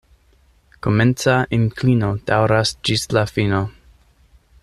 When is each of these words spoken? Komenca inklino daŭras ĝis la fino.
Komenca 0.87 1.35
inklino 1.57 2.09
daŭras 2.31 2.73
ĝis 2.89 3.07
la 3.19 3.27
fino. 3.35 3.61